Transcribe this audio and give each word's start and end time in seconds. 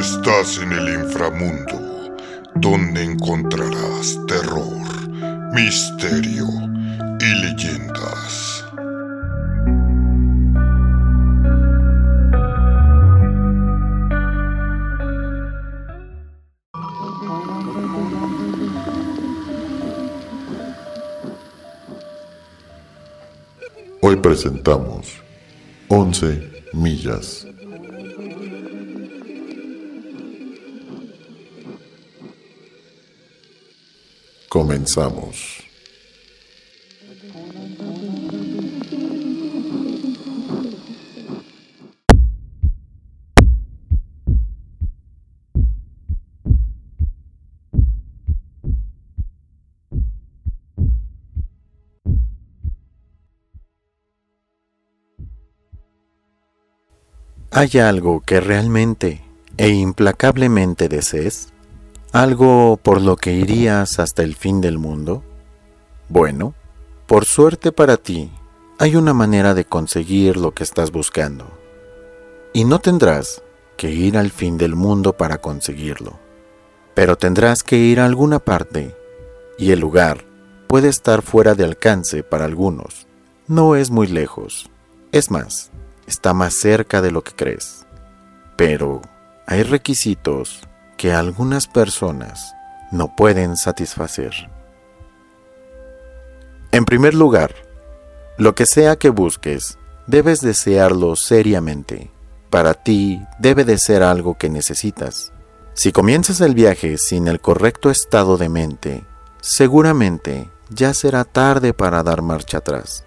Estás 0.00 0.56
en 0.56 0.72
el 0.72 0.88
inframundo, 1.04 2.16
donde 2.54 3.04
encontrarás 3.04 4.18
terror, 4.26 4.80
misterio 5.52 6.46
y 7.20 7.34
leyendas. 7.42 8.64
Hoy 24.00 24.16
presentamos 24.16 25.23
11 25.94 26.50
millas. 26.72 27.46
Comenzamos. 34.48 35.63
¿Hay 57.56 57.78
algo 57.78 58.20
que 58.20 58.40
realmente 58.40 59.22
e 59.56 59.68
implacablemente 59.68 60.88
desees? 60.88 61.52
¿Algo 62.10 62.76
por 62.82 63.00
lo 63.00 63.14
que 63.14 63.32
irías 63.32 64.00
hasta 64.00 64.24
el 64.24 64.34
fin 64.34 64.60
del 64.60 64.76
mundo? 64.76 65.22
Bueno, 66.08 66.54
por 67.06 67.26
suerte 67.26 67.70
para 67.70 67.96
ti, 67.96 68.32
hay 68.80 68.96
una 68.96 69.14
manera 69.14 69.54
de 69.54 69.64
conseguir 69.64 70.36
lo 70.36 70.52
que 70.52 70.64
estás 70.64 70.90
buscando. 70.90 71.46
Y 72.52 72.64
no 72.64 72.80
tendrás 72.80 73.40
que 73.76 73.88
ir 73.88 74.18
al 74.18 74.32
fin 74.32 74.58
del 74.58 74.74
mundo 74.74 75.12
para 75.12 75.40
conseguirlo, 75.40 76.18
pero 76.94 77.16
tendrás 77.16 77.62
que 77.62 77.76
ir 77.76 78.00
a 78.00 78.06
alguna 78.06 78.40
parte, 78.40 78.96
y 79.58 79.70
el 79.70 79.78
lugar 79.78 80.24
puede 80.66 80.88
estar 80.88 81.22
fuera 81.22 81.54
de 81.54 81.62
alcance 81.62 82.24
para 82.24 82.46
algunos. 82.46 83.06
No 83.46 83.76
es 83.76 83.92
muy 83.92 84.08
lejos. 84.08 84.68
Es 85.12 85.30
más, 85.30 85.70
está 86.06 86.34
más 86.34 86.54
cerca 86.54 87.02
de 87.02 87.10
lo 87.10 87.22
que 87.22 87.32
crees. 87.32 87.86
Pero 88.56 89.02
hay 89.46 89.62
requisitos 89.62 90.60
que 90.96 91.12
algunas 91.12 91.66
personas 91.66 92.54
no 92.90 93.14
pueden 93.16 93.56
satisfacer. 93.56 94.32
En 96.72 96.84
primer 96.84 97.14
lugar, 97.14 97.54
lo 98.36 98.54
que 98.54 98.66
sea 98.66 98.96
que 98.96 99.10
busques, 99.10 99.78
debes 100.06 100.40
desearlo 100.40 101.16
seriamente. 101.16 102.10
Para 102.50 102.74
ti 102.74 103.22
debe 103.38 103.64
de 103.64 103.78
ser 103.78 104.02
algo 104.02 104.36
que 104.36 104.48
necesitas. 104.48 105.32
Si 105.74 105.92
comienzas 105.92 106.40
el 106.40 106.54
viaje 106.54 106.98
sin 106.98 107.26
el 107.26 107.40
correcto 107.40 107.90
estado 107.90 108.36
de 108.36 108.48
mente, 108.48 109.04
seguramente 109.40 110.50
ya 110.68 110.94
será 110.94 111.24
tarde 111.24 111.74
para 111.74 112.02
dar 112.02 112.22
marcha 112.22 112.58
atrás. 112.58 113.04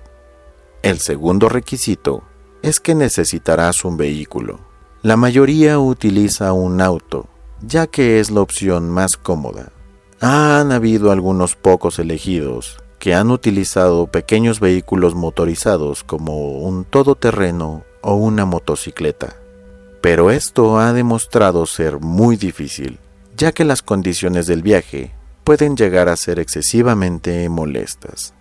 El 0.81 0.99
segundo 0.99 1.49
requisito 1.49 2.23
es 2.67 2.79
que 2.79 2.95
necesitarás 2.95 3.85
un 3.85 3.97
vehículo. 3.97 4.59
La 5.01 5.15
mayoría 5.15 5.79
utiliza 5.79 6.51
un 6.53 6.81
auto, 6.81 7.27
ya 7.61 7.87
que 7.87 8.19
es 8.19 8.29
la 8.29 8.41
opción 8.41 8.89
más 8.89 9.15
cómoda. 9.15 9.71
Han 10.19 10.71
habido 10.71 11.11
algunos 11.11 11.55
pocos 11.55 11.99
elegidos 11.99 12.77
que 12.99 13.13
han 13.13 13.31
utilizado 13.31 14.07
pequeños 14.07 14.59
vehículos 14.59 15.15
motorizados 15.15 16.03
como 16.03 16.59
un 16.59 16.83
todoterreno 16.83 17.83
o 18.01 18.15
una 18.15 18.45
motocicleta. 18.45 19.37
Pero 20.01 20.31
esto 20.31 20.79
ha 20.79 20.93
demostrado 20.93 21.65
ser 21.65 21.99
muy 21.99 22.35
difícil, 22.35 22.99
ya 23.35 23.51
que 23.51 23.65
las 23.65 23.81
condiciones 23.81 24.47
del 24.47 24.61
viaje 24.61 25.13
pueden 25.43 25.77
llegar 25.77 26.09
a 26.09 26.17
ser 26.17 26.39
excesivamente 26.39 27.47
molestas. 27.49 28.33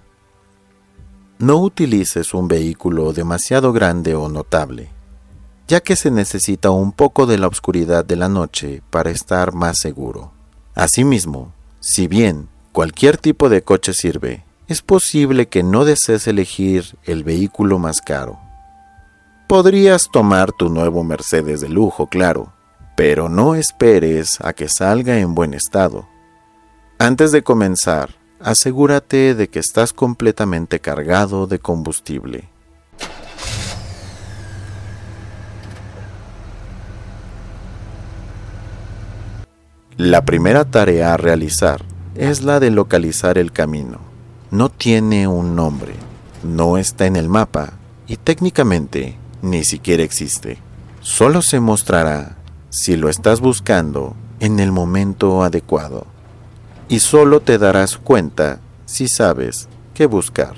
No 1.39 1.59
utilices 1.59 2.33
un 2.33 2.49
vehículo 2.49 3.13
demasiado 3.13 3.75
grande 3.75 4.15
o 4.15 4.31
notable, 4.31 4.89
ya 5.69 5.81
que 5.81 5.95
se 5.95 6.11
necesita 6.11 6.71
un 6.71 6.93
poco 6.93 7.27
de 7.27 7.37
la 7.37 7.47
oscuridad 7.47 8.07
de 8.07 8.17
la 8.17 8.31
noche 8.31 8.83
para 8.89 9.11
estar 9.11 9.53
más 9.53 9.79
seguro. 9.79 10.33
Asimismo, 10.75 11.53
si 11.79 12.09
bien 12.09 12.49
cualquier 12.73 13.19
tipo 13.19 13.51
de 13.51 13.61
coche 13.61 13.93
sirve, 13.93 14.45
es 14.67 14.81
posible 14.81 15.47
que 15.47 15.63
no 15.63 15.85
desees 15.85 16.27
elegir 16.27 16.97
el 17.05 17.23
vehículo 17.23 17.79
más 17.79 18.01
caro. 18.01 18.39
Podrías 19.47 20.09
tomar 20.11 20.53
tu 20.53 20.71
nuevo 20.71 21.05
Mercedes 21.05 21.61
de 21.61 21.69
lujo, 21.69 22.07
claro, 22.07 22.55
pero 22.97 23.29
no 23.29 23.55
esperes 23.55 24.41
a 24.41 24.55
que 24.55 24.71
salga 24.71 25.19
en 25.19 25.35
buen 25.35 25.53
estado. 25.53 26.09
Antes 26.99 27.31
de 27.31 27.43
comenzar, 27.43 28.15
asegúrate 28.41 29.35
de 29.35 29.49
que 29.49 29.59
estás 29.59 29.93
completamente 29.93 30.81
cargado 30.81 31.47
de 31.47 31.59
combustible. 31.59 32.49
La 39.97 40.25
primera 40.25 40.67
tarea 40.67 41.15
a 41.15 41.17
realizar 41.17 41.83
es 42.15 42.43
la 42.43 42.61
de 42.61 42.71
localizar 42.71 43.39
el 43.39 43.51
camino. 43.53 43.99
No 44.51 44.69
tiene 44.69 45.27
un 45.27 45.57
nombre, 45.57 45.95
no 46.43 46.77
está 46.77 47.07
en 47.07 47.17
el 47.17 47.29
mapa 47.29 47.73
y 48.07 48.17
técnicamente 48.17 49.17
ni 49.43 49.65
siquiera 49.65 50.03
existe. 50.03 50.59
Solo 51.01 51.41
se 51.41 51.61
mostrará 51.61 52.37
si 52.69 52.97
lo 52.97 53.09
estás 53.09 53.41
buscando 53.41 54.15
en 54.41 54.61
el 54.61 54.71
momento 54.71 55.43
adecuado 55.43 56.07
y 56.89 57.01
solo 57.01 57.41
te 57.41 57.59
darás 57.59 57.97
cuenta 57.97 58.61
si 58.85 59.09
sabes 59.09 59.69
qué 59.95 60.07
buscar. 60.07 60.55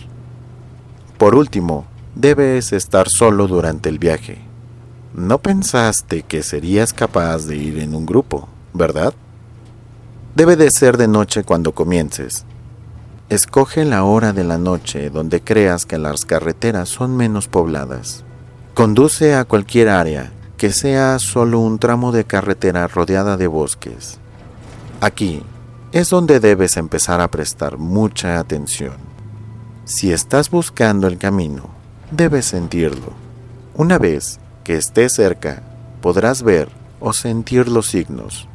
Por 1.16 1.34
último, 1.34 1.87
debes 2.15 2.72
estar 2.72 3.09
solo 3.09 3.47
durante 3.47 3.89
el 3.89 3.99
viaje. 3.99 4.38
No 5.15 5.38
pensaste 5.38 6.22
que 6.22 6.43
serías 6.43 6.93
capaz 6.93 7.47
de 7.47 7.56
ir 7.56 7.78
en 7.78 7.94
un 7.94 8.06
grupo, 8.06 8.49
¿verdad? 8.75 9.15
Debe 10.34 10.56
de 10.56 10.71
ser 10.71 10.97
de 10.97 11.09
noche 11.09 11.43
cuando 11.44 11.72
comiences. 11.72 12.44
Escoge 13.28 13.84
la 13.84 14.05
hora 14.05 14.33
de 14.33 14.44
la 14.44 14.59
noche 14.59 15.11
donde 15.11 15.41
creas 15.41 15.87
que 15.87 15.99
las 15.99 16.25
carreteras 16.25 16.88
son 16.88 17.17
menos 17.17 17.49
pobladas. 17.49 18.25
Conduce 18.75 19.34
a 19.34 19.44
cualquier 19.44 19.88
área 19.88 20.33
que 20.56 20.72
sea 20.72 21.19
solo 21.19 21.61
un 21.61 21.78
tramo 21.78 22.12
de 22.12 22.25
carretera 22.25 22.87
rodeada 22.87 23.37
de 23.37 23.47
bosques. 23.47 24.19
Aquí 25.00 25.43
es 25.93 26.10
donde 26.10 26.38
debes 26.38 26.76
empezar 26.76 27.21
a 27.21 27.31
prestar 27.31 27.78
mucha 27.78 28.38
atención. 28.38 28.97
Si 29.84 30.12
estás 30.12 30.50
buscando 30.50 31.06
el 31.06 31.16
camino, 31.16 31.71
debes 32.10 32.47
sentirlo. 32.47 33.12
Una 33.75 33.99
vez 33.99 34.38
que 34.65 34.76
estés 34.76 35.15
cerca, 35.15 35.62
podrás 36.03 36.43
ver 36.43 36.69
o 37.00 37.12
sentir 37.12 37.69
los 37.69 37.87
signos. 37.87 38.49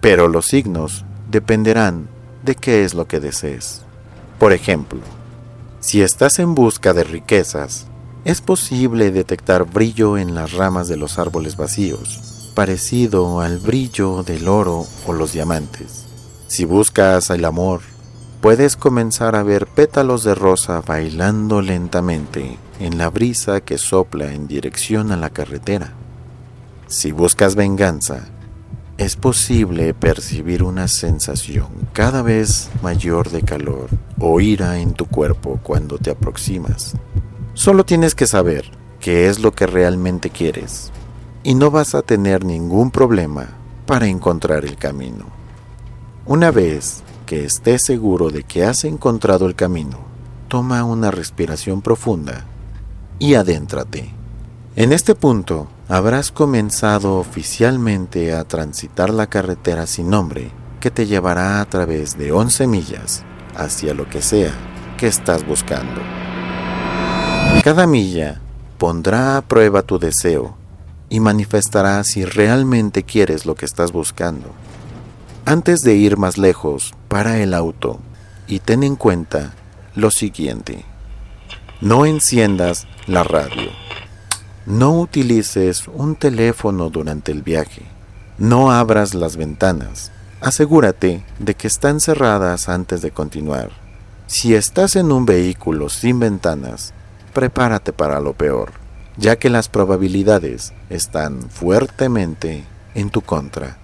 Pero 0.00 0.28
los 0.28 0.46
signos 0.46 1.04
dependerán 1.28 2.08
de 2.44 2.54
qué 2.54 2.84
es 2.84 2.94
lo 2.94 3.08
que 3.08 3.18
desees. 3.18 3.82
Por 4.38 4.52
ejemplo, 4.52 5.00
si 5.80 6.02
estás 6.02 6.38
en 6.38 6.54
busca 6.54 6.92
de 6.92 7.02
riquezas, 7.02 7.86
es 8.24 8.40
posible 8.40 9.10
detectar 9.10 9.64
brillo 9.64 10.18
en 10.18 10.34
las 10.34 10.52
ramas 10.52 10.86
de 10.86 10.96
los 10.96 11.18
árboles 11.18 11.56
vacíos, 11.56 12.52
parecido 12.54 13.40
al 13.40 13.58
brillo 13.58 14.22
del 14.22 14.46
oro 14.46 14.86
o 15.06 15.12
los 15.12 15.32
diamantes. 15.32 16.07
Si 16.48 16.64
buscas 16.64 17.28
el 17.28 17.44
amor, 17.44 17.82
puedes 18.40 18.76
comenzar 18.76 19.36
a 19.36 19.42
ver 19.42 19.66
pétalos 19.66 20.24
de 20.24 20.34
rosa 20.34 20.80
bailando 20.80 21.60
lentamente 21.60 22.58
en 22.80 22.96
la 22.96 23.10
brisa 23.10 23.60
que 23.60 23.76
sopla 23.76 24.32
en 24.32 24.48
dirección 24.48 25.12
a 25.12 25.18
la 25.18 25.28
carretera. 25.28 25.92
Si 26.86 27.12
buscas 27.12 27.54
venganza, 27.54 28.28
es 28.96 29.14
posible 29.14 29.92
percibir 29.92 30.62
una 30.62 30.88
sensación 30.88 31.66
cada 31.92 32.22
vez 32.22 32.70
mayor 32.82 33.28
de 33.28 33.42
calor 33.42 33.90
o 34.18 34.40
ira 34.40 34.78
en 34.78 34.94
tu 34.94 35.04
cuerpo 35.04 35.60
cuando 35.62 35.98
te 35.98 36.10
aproximas. 36.10 36.94
Solo 37.52 37.84
tienes 37.84 38.14
que 38.14 38.26
saber 38.26 38.70
qué 39.00 39.28
es 39.28 39.38
lo 39.38 39.52
que 39.52 39.66
realmente 39.66 40.30
quieres 40.30 40.92
y 41.42 41.54
no 41.54 41.70
vas 41.70 41.94
a 41.94 42.00
tener 42.00 42.46
ningún 42.46 42.90
problema 42.90 43.48
para 43.84 44.06
encontrar 44.06 44.64
el 44.64 44.76
camino. 44.76 45.26
Una 46.28 46.50
vez 46.50 47.02
que 47.24 47.46
estés 47.46 47.80
seguro 47.80 48.28
de 48.28 48.42
que 48.42 48.62
has 48.62 48.84
encontrado 48.84 49.46
el 49.46 49.54
camino, 49.54 49.96
toma 50.48 50.84
una 50.84 51.10
respiración 51.10 51.80
profunda 51.80 52.44
y 53.18 53.32
adéntrate. 53.32 54.12
En 54.76 54.92
este 54.92 55.14
punto 55.14 55.68
habrás 55.88 56.30
comenzado 56.30 57.16
oficialmente 57.16 58.34
a 58.34 58.44
transitar 58.44 59.08
la 59.08 59.28
carretera 59.28 59.86
sin 59.86 60.10
nombre 60.10 60.50
que 60.80 60.90
te 60.90 61.06
llevará 61.06 61.62
a 61.62 61.64
través 61.64 62.18
de 62.18 62.30
11 62.30 62.66
millas 62.66 63.24
hacia 63.56 63.94
lo 63.94 64.06
que 64.06 64.20
sea 64.20 64.52
que 64.98 65.06
estás 65.06 65.46
buscando. 65.46 66.02
Cada 67.64 67.86
milla 67.86 68.42
pondrá 68.76 69.38
a 69.38 69.40
prueba 69.40 69.80
tu 69.80 69.98
deseo 69.98 70.58
y 71.08 71.20
manifestará 71.20 72.04
si 72.04 72.26
realmente 72.26 73.02
quieres 73.02 73.46
lo 73.46 73.54
que 73.54 73.64
estás 73.64 73.92
buscando. 73.92 74.52
Antes 75.48 75.80
de 75.80 75.94
ir 75.94 76.18
más 76.18 76.36
lejos, 76.36 76.92
para 77.08 77.38
el 77.38 77.54
auto 77.54 78.00
y 78.48 78.58
ten 78.58 78.82
en 78.82 78.96
cuenta 78.96 79.54
lo 79.94 80.10
siguiente. 80.10 80.84
No 81.80 82.04
enciendas 82.04 82.86
la 83.06 83.24
radio. 83.24 83.70
No 84.66 85.00
utilices 85.00 85.88
un 85.88 86.16
teléfono 86.16 86.90
durante 86.90 87.32
el 87.32 87.40
viaje. 87.40 87.80
No 88.36 88.72
abras 88.72 89.14
las 89.14 89.38
ventanas. 89.38 90.12
Asegúrate 90.42 91.24
de 91.38 91.54
que 91.54 91.66
están 91.66 92.00
cerradas 92.00 92.68
antes 92.68 93.00
de 93.00 93.10
continuar. 93.10 93.70
Si 94.26 94.54
estás 94.54 94.96
en 94.96 95.10
un 95.10 95.24
vehículo 95.24 95.88
sin 95.88 96.20
ventanas, 96.20 96.92
prepárate 97.32 97.94
para 97.94 98.20
lo 98.20 98.34
peor, 98.34 98.72
ya 99.16 99.36
que 99.36 99.48
las 99.48 99.70
probabilidades 99.70 100.74
están 100.90 101.48
fuertemente 101.48 102.66
en 102.94 103.08
tu 103.08 103.22
contra. 103.22 103.77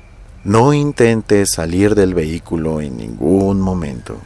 No 0.44 0.75
intentes 0.75 1.49
salir 1.49 1.94
del 1.94 2.12
vehículo 2.12 2.82
en 2.82 2.99
ningún 2.99 3.62
momento. 3.62 4.19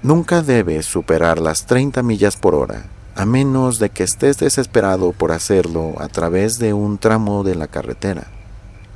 Nunca 0.00 0.40
debes 0.40 0.86
superar 0.86 1.40
las 1.40 1.66
30 1.66 2.04
millas 2.04 2.36
por 2.36 2.54
hora, 2.54 2.84
a 3.16 3.26
menos 3.26 3.80
de 3.80 3.90
que 3.90 4.04
estés 4.04 4.38
desesperado 4.38 5.10
por 5.10 5.32
hacerlo 5.32 5.94
a 5.98 6.06
través 6.06 6.60
de 6.60 6.74
un 6.74 6.96
tramo 6.96 7.42
de 7.42 7.56
la 7.56 7.66
carretera. 7.66 8.28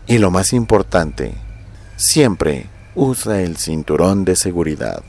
Y 0.07 0.19
lo 0.19 0.31
más 0.31 0.53
importante, 0.53 1.35
siempre 1.97 2.67
usa 2.95 3.43
el 3.43 3.57
cinturón 3.57 4.25
de 4.25 4.37
seguridad. 4.37 5.03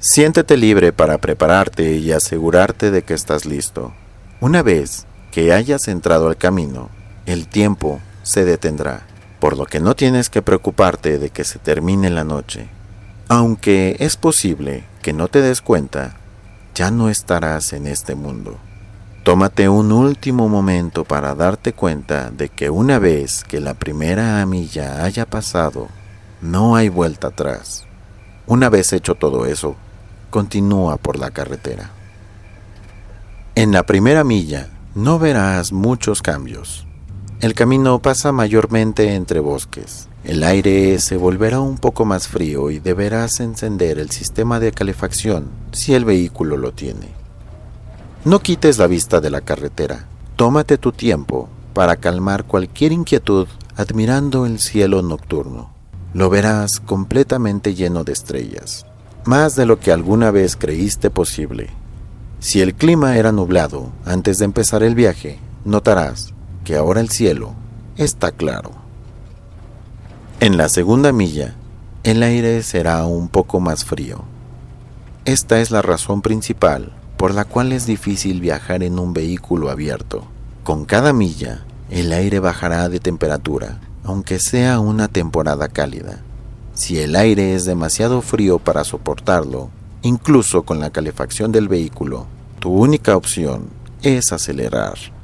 Siéntete 0.00 0.56
libre 0.56 0.92
para 0.92 1.18
prepararte 1.18 1.92
y 1.92 2.10
asegurarte 2.10 2.90
de 2.90 3.02
que 3.02 3.14
estás 3.14 3.46
listo. 3.46 3.92
Una 4.40 4.62
vez 4.62 5.06
que 5.30 5.52
hayas 5.52 5.86
entrado 5.86 6.26
al 6.26 6.36
camino, 6.36 6.90
el 7.24 7.46
tiempo 7.46 8.00
se 8.24 8.44
detendrá, 8.44 9.06
por 9.40 9.56
lo 9.56 9.66
que 9.66 9.80
no 9.80 9.94
tienes 9.94 10.30
que 10.30 10.42
preocuparte 10.42 11.18
de 11.18 11.30
que 11.30 11.44
se 11.44 11.58
termine 11.58 12.10
la 12.10 12.24
noche. 12.24 12.68
Aunque 13.28 13.96
es 13.98 14.16
posible 14.16 14.84
que 15.02 15.12
no 15.12 15.28
te 15.28 15.40
des 15.40 15.60
cuenta, 15.60 16.16
ya 16.74 16.90
no 16.90 17.08
estarás 17.08 17.72
en 17.72 17.86
este 17.86 18.14
mundo. 18.14 18.56
Tómate 19.24 19.68
un 19.68 19.90
último 19.90 20.48
momento 20.48 21.04
para 21.04 21.34
darte 21.34 21.72
cuenta 21.72 22.30
de 22.30 22.48
que 22.48 22.70
una 22.70 22.98
vez 22.98 23.42
que 23.42 23.60
la 23.60 23.74
primera 23.74 24.44
milla 24.46 25.02
haya 25.02 25.26
pasado, 25.26 25.88
no 26.40 26.76
hay 26.76 26.88
vuelta 26.88 27.28
atrás. 27.28 27.86
Una 28.46 28.68
vez 28.68 28.92
hecho 28.92 29.16
todo 29.16 29.46
eso, 29.46 29.74
continúa 30.30 30.96
por 30.96 31.18
la 31.18 31.30
carretera. 31.30 31.90
En 33.56 33.72
la 33.72 33.82
primera 33.84 34.22
milla 34.22 34.68
no 34.94 35.18
verás 35.18 35.72
muchos 35.72 36.22
cambios. 36.22 36.86
El 37.40 37.54
camino 37.54 38.00
pasa 38.00 38.32
mayormente 38.32 39.14
entre 39.14 39.40
bosques. 39.40 40.08
El 40.24 40.42
aire 40.42 40.98
se 40.98 41.16
volverá 41.16 41.60
un 41.60 41.78
poco 41.78 42.04
más 42.04 42.28
frío 42.28 42.70
y 42.70 42.78
deberás 42.78 43.40
encender 43.40 43.98
el 43.98 44.10
sistema 44.10 44.58
de 44.58 44.72
calefacción 44.72 45.50
si 45.72 45.94
el 45.94 46.04
vehículo 46.04 46.56
lo 46.56 46.72
tiene. 46.72 47.08
No 48.24 48.40
quites 48.40 48.78
la 48.78 48.86
vista 48.86 49.20
de 49.20 49.30
la 49.30 49.40
carretera. 49.40 50.06
Tómate 50.36 50.78
tu 50.78 50.92
tiempo 50.92 51.48
para 51.74 51.96
calmar 51.96 52.44
cualquier 52.44 52.92
inquietud 52.92 53.46
admirando 53.76 54.46
el 54.46 54.58
cielo 54.58 55.02
nocturno. 55.02 55.70
Lo 56.14 56.30
verás 56.30 56.80
completamente 56.80 57.74
lleno 57.74 58.02
de 58.02 58.12
estrellas 58.12 58.86
más 59.26 59.56
de 59.56 59.66
lo 59.66 59.80
que 59.80 59.92
alguna 59.92 60.30
vez 60.30 60.56
creíste 60.56 61.10
posible. 61.10 61.70
Si 62.38 62.60
el 62.60 62.74
clima 62.74 63.16
era 63.16 63.32
nublado 63.32 63.90
antes 64.04 64.38
de 64.38 64.44
empezar 64.44 64.82
el 64.82 64.94
viaje, 64.94 65.38
notarás 65.64 66.32
que 66.66 66.74
ahora 66.74 67.00
el 67.00 67.10
cielo 67.10 67.54
está 67.96 68.32
claro. 68.32 68.72
En 70.40 70.56
la 70.56 70.68
segunda 70.68 71.12
milla, 71.12 71.54
el 72.02 72.24
aire 72.24 72.60
será 72.64 73.06
un 73.06 73.28
poco 73.28 73.60
más 73.60 73.84
frío. 73.84 74.24
Esta 75.24 75.60
es 75.60 75.70
la 75.70 75.80
razón 75.80 76.22
principal 76.22 76.92
por 77.16 77.32
la 77.32 77.44
cual 77.44 77.70
es 77.70 77.86
difícil 77.86 78.40
viajar 78.40 78.82
en 78.82 78.98
un 78.98 79.14
vehículo 79.14 79.70
abierto. 79.70 80.24
Con 80.64 80.86
cada 80.86 81.12
milla, 81.12 81.64
el 81.88 82.12
aire 82.12 82.40
bajará 82.40 82.88
de 82.88 82.98
temperatura, 82.98 83.78
aunque 84.02 84.40
sea 84.40 84.80
una 84.80 85.06
temporada 85.06 85.68
cálida. 85.68 86.18
Si 86.74 86.98
el 86.98 87.14
aire 87.14 87.54
es 87.54 87.64
demasiado 87.64 88.22
frío 88.22 88.58
para 88.58 88.82
soportarlo, 88.82 89.70
incluso 90.02 90.64
con 90.64 90.80
la 90.80 90.90
calefacción 90.90 91.52
del 91.52 91.68
vehículo, 91.68 92.26
tu 92.58 92.70
única 92.70 93.16
opción 93.16 93.68
es 94.02 94.32
acelerar. 94.32 95.15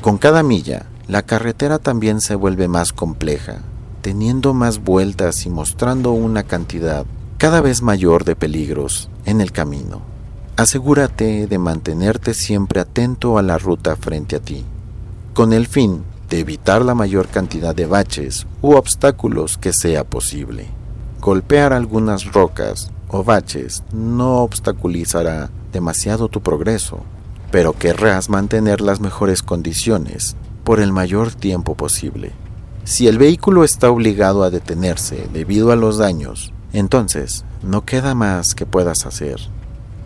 Con 0.00 0.16
cada 0.16 0.42
milla, 0.42 0.86
la 1.08 1.22
carretera 1.22 1.78
también 1.78 2.22
se 2.22 2.34
vuelve 2.34 2.68
más 2.68 2.94
compleja, 2.94 3.58
teniendo 4.00 4.54
más 4.54 4.82
vueltas 4.82 5.44
y 5.44 5.50
mostrando 5.50 6.12
una 6.12 6.42
cantidad 6.42 7.04
cada 7.36 7.60
vez 7.60 7.82
mayor 7.82 8.24
de 8.24 8.34
peligros 8.34 9.10
en 9.26 9.42
el 9.42 9.52
camino. 9.52 10.00
Asegúrate 10.56 11.46
de 11.46 11.58
mantenerte 11.58 12.32
siempre 12.32 12.80
atento 12.80 13.36
a 13.36 13.42
la 13.42 13.58
ruta 13.58 13.94
frente 13.94 14.36
a 14.36 14.40
ti, 14.40 14.64
con 15.34 15.52
el 15.52 15.66
fin 15.66 16.02
de 16.30 16.40
evitar 16.40 16.82
la 16.82 16.94
mayor 16.94 17.28
cantidad 17.28 17.74
de 17.74 17.84
baches 17.84 18.46
u 18.62 18.72
obstáculos 18.76 19.58
que 19.58 19.74
sea 19.74 20.04
posible. 20.04 20.68
Golpear 21.20 21.74
algunas 21.74 22.32
rocas 22.32 22.90
o 23.08 23.22
baches 23.22 23.82
no 23.92 24.38
obstaculizará 24.38 25.50
demasiado 25.72 26.28
tu 26.28 26.40
progreso, 26.40 27.00
pero 27.50 27.72
querrás 27.72 28.28
mantener 28.28 28.80
las 28.80 29.00
mejores 29.00 29.42
condiciones 29.42 30.36
por 30.64 30.80
el 30.80 30.92
mayor 30.92 31.34
tiempo 31.34 31.74
posible. 31.74 32.32
Si 32.84 33.08
el 33.08 33.18
vehículo 33.18 33.64
está 33.64 33.90
obligado 33.90 34.42
a 34.42 34.50
detenerse 34.50 35.28
debido 35.32 35.72
a 35.72 35.76
los 35.76 35.98
daños, 35.98 36.52
entonces 36.72 37.44
no 37.62 37.84
queda 37.84 38.14
más 38.14 38.54
que 38.54 38.66
puedas 38.66 39.06
hacer, 39.06 39.40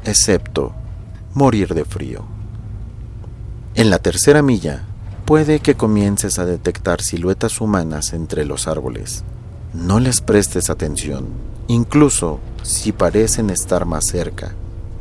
excepto 0.04 0.72
morir 1.34 1.74
de 1.74 1.84
frío. 1.84 2.24
En 3.74 3.90
la 3.90 3.98
tercera 3.98 4.42
milla, 4.42 4.84
puede 5.24 5.60
que 5.60 5.74
comiences 5.74 6.38
a 6.38 6.46
detectar 6.46 7.02
siluetas 7.02 7.60
humanas 7.60 8.12
entre 8.12 8.44
los 8.44 8.68
árboles. 8.68 9.24
No 9.72 9.98
les 9.98 10.20
prestes 10.20 10.70
atención, 10.70 11.26
incluso 11.66 12.38
si 12.62 12.92
parecen 12.92 13.50
estar 13.50 13.84
más 13.84 14.04
cerca. 14.04 14.54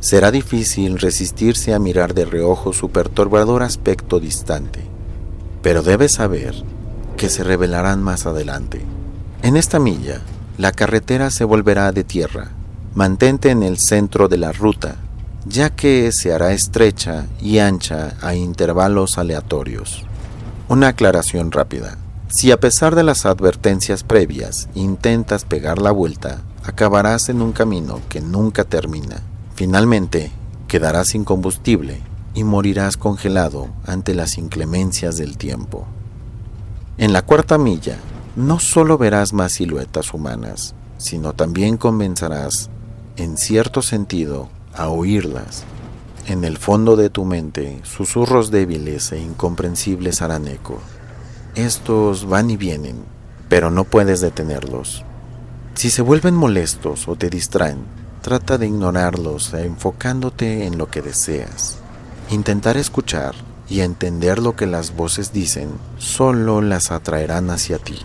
Será 0.04 0.30
difícil 0.30 0.98
resistirse 0.98 1.72
a 1.72 1.78
mirar 1.78 2.12
de 2.12 2.26
reojo 2.26 2.74
su 2.74 2.90
perturbador 2.90 3.62
aspecto 3.62 4.20
distante, 4.20 4.80
pero 5.62 5.80
debes 5.80 6.12
saber 6.12 6.54
que 7.16 7.30
se 7.30 7.42
revelarán 7.42 8.02
más 8.02 8.26
adelante. 8.26 8.84
En 9.40 9.56
esta 9.56 9.78
milla, 9.78 10.20
la 10.58 10.72
carretera 10.72 11.30
se 11.30 11.44
volverá 11.44 11.90
de 11.90 12.04
tierra. 12.04 12.50
Mantente 12.94 13.48
en 13.48 13.62
el 13.62 13.78
centro 13.78 14.28
de 14.28 14.36
la 14.36 14.52
ruta, 14.52 14.96
ya 15.46 15.70
que 15.70 16.12
se 16.12 16.34
hará 16.34 16.52
estrecha 16.52 17.24
y 17.40 17.60
ancha 17.60 18.12
a 18.20 18.34
intervalos 18.34 19.16
aleatorios. 19.16 20.04
Una 20.68 20.88
aclaración 20.88 21.50
rápida. 21.50 21.96
Si 22.28 22.50
a 22.50 22.60
pesar 22.60 22.94
de 22.94 23.04
las 23.04 23.24
advertencias 23.24 24.02
previas 24.04 24.68
intentas 24.74 25.46
pegar 25.46 25.78
la 25.78 25.92
vuelta, 25.92 26.42
acabarás 26.62 27.30
en 27.30 27.40
un 27.40 27.52
camino 27.52 28.02
que 28.10 28.20
nunca 28.20 28.64
termina. 28.64 29.22
Finalmente, 29.54 30.30
quedarás 30.68 31.08
sin 31.08 31.24
combustible 31.24 32.00
y 32.34 32.44
morirás 32.44 32.96
congelado 32.96 33.68
ante 33.86 34.14
las 34.14 34.38
inclemencias 34.38 35.16
del 35.16 35.36
tiempo. 35.36 35.86
En 36.98 37.12
la 37.12 37.22
cuarta 37.22 37.58
milla, 37.58 37.98
no 38.36 38.58
solo 38.58 38.98
verás 38.98 39.32
más 39.32 39.52
siluetas 39.52 40.12
humanas, 40.12 40.74
sino 40.98 41.32
también 41.32 41.76
comenzarás, 41.76 42.70
en 43.16 43.36
cierto 43.36 43.82
sentido, 43.82 44.48
a 44.74 44.88
oírlas 44.88 45.64
en 46.26 46.44
el 46.44 46.56
fondo 46.56 46.96
de 46.96 47.10
tu 47.10 47.26
mente, 47.26 47.80
susurros 47.82 48.50
débiles 48.50 49.12
e 49.12 49.18
incomprensibles 49.18 50.22
harán 50.22 50.48
eco. 50.48 50.78
Estos 51.54 52.26
van 52.26 52.48
y 52.48 52.56
vienen, 52.56 52.96
pero 53.50 53.70
no 53.70 53.84
puedes 53.84 54.22
detenerlos. 54.22 55.04
Si 55.74 55.90
se 55.90 56.00
vuelven 56.00 56.34
molestos 56.34 57.08
o 57.08 57.16
te 57.16 57.28
distraen, 57.28 57.84
trata 58.24 58.56
de 58.56 58.66
ignorarlos 58.66 59.52
enfocándote 59.52 60.64
en 60.64 60.78
lo 60.78 60.90
que 60.90 61.02
deseas. 61.02 61.76
Intentar 62.30 62.78
escuchar 62.78 63.34
y 63.68 63.80
entender 63.80 64.38
lo 64.38 64.56
que 64.56 64.64
las 64.64 64.96
voces 64.96 65.34
dicen 65.34 65.68
solo 65.98 66.62
las 66.62 66.90
atraerán 66.90 67.50
hacia 67.50 67.76
ti. 67.76 67.98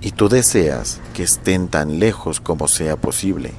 Y 0.00 0.10
tú 0.10 0.28
deseas 0.28 0.98
que 1.14 1.22
estén 1.22 1.68
tan 1.68 2.00
lejos 2.00 2.40
como 2.40 2.66
sea 2.66 2.96
posible. 2.96 3.52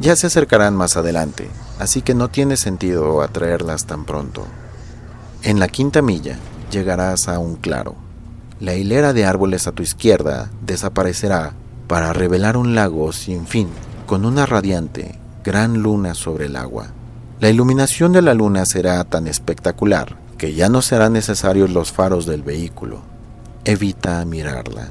Ya 0.00 0.16
se 0.16 0.26
acercarán 0.26 0.74
más 0.74 0.96
adelante, 0.96 1.48
así 1.78 2.02
que 2.02 2.14
no 2.14 2.26
tiene 2.28 2.56
sentido 2.56 3.22
atraerlas 3.22 3.86
tan 3.86 4.04
pronto. 4.04 4.44
En 5.44 5.60
la 5.60 5.68
quinta 5.68 6.02
milla 6.02 6.36
llegarás 6.72 7.28
a 7.28 7.38
un 7.38 7.54
claro. 7.54 7.94
La 8.58 8.74
hilera 8.74 9.12
de 9.12 9.24
árboles 9.24 9.68
a 9.68 9.72
tu 9.72 9.84
izquierda 9.84 10.50
desaparecerá 10.62 11.52
para 11.86 12.12
revelar 12.12 12.56
un 12.56 12.74
lago 12.74 13.12
sin 13.12 13.46
fin 13.46 13.68
con 14.14 14.26
una 14.26 14.46
radiante 14.46 15.18
gran 15.42 15.82
luna 15.82 16.14
sobre 16.14 16.46
el 16.46 16.54
agua. 16.54 16.92
La 17.40 17.50
iluminación 17.50 18.12
de 18.12 18.22
la 18.22 18.32
luna 18.32 18.64
será 18.64 19.02
tan 19.02 19.26
espectacular 19.26 20.16
que 20.38 20.54
ya 20.54 20.68
no 20.68 20.82
serán 20.82 21.14
necesarios 21.14 21.70
los 21.70 21.90
faros 21.90 22.24
del 22.24 22.44
vehículo. 22.44 23.00
Evita 23.64 24.24
mirarla. 24.24 24.90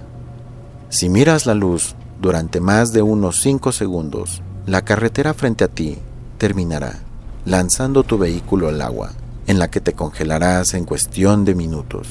Si 0.89 1.07
miras 1.07 1.45
la 1.45 1.53
luz 1.53 1.95
durante 2.19 2.59
más 2.59 2.91
de 2.91 3.01
unos 3.01 3.39
5 3.39 3.71
segundos, 3.71 4.41
la 4.65 4.83
carretera 4.83 5.33
frente 5.33 5.63
a 5.63 5.69
ti 5.69 5.99
terminará, 6.37 6.99
lanzando 7.45 8.03
tu 8.03 8.17
vehículo 8.17 8.67
al 8.67 8.81
agua, 8.81 9.13
en 9.47 9.57
la 9.57 9.71
que 9.71 9.79
te 9.79 9.93
congelarás 9.93 10.73
en 10.73 10.83
cuestión 10.83 11.45
de 11.45 11.55
minutos. 11.55 12.09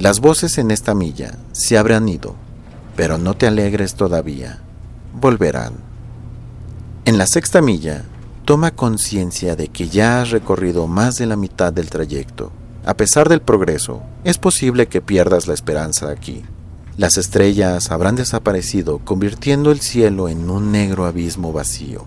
Las 0.00 0.18
voces 0.18 0.58
en 0.58 0.72
esta 0.72 0.96
milla 0.96 1.38
se 1.52 1.78
habrán 1.78 2.08
ido, 2.08 2.34
pero 2.96 3.18
no 3.18 3.34
te 3.34 3.46
alegres 3.46 3.94
todavía, 3.94 4.60
volverán. 5.14 5.74
En 7.04 7.18
la 7.18 7.26
sexta 7.26 7.60
milla, 7.60 8.04
toma 8.44 8.70
conciencia 8.70 9.56
de 9.56 9.68
que 9.68 9.88
ya 9.88 10.20
has 10.20 10.30
recorrido 10.30 10.86
más 10.86 11.18
de 11.18 11.26
la 11.26 11.36
mitad 11.36 11.72
del 11.72 11.90
trayecto. 11.90 12.52
A 12.84 12.94
pesar 12.94 13.28
del 13.28 13.40
progreso, 13.40 14.02
es 14.24 14.38
posible 14.38 14.88
que 14.88 15.00
pierdas 15.00 15.46
la 15.46 15.54
esperanza 15.54 16.10
aquí. 16.10 16.42
Las 16.96 17.16
estrellas 17.16 17.90
habrán 17.90 18.16
desaparecido, 18.16 18.98
convirtiendo 18.98 19.70
el 19.70 19.80
cielo 19.80 20.28
en 20.28 20.50
un 20.50 20.72
negro 20.72 21.06
abismo 21.06 21.52
vacío. 21.52 22.04